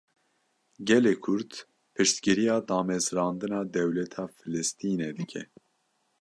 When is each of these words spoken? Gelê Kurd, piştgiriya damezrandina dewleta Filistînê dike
Gelê 0.87 1.15
Kurd, 1.23 1.51
piştgiriya 1.93 2.57
damezrandina 2.67 3.61
dewleta 3.73 4.23
Filistînê 4.37 5.09
dike 5.17 5.43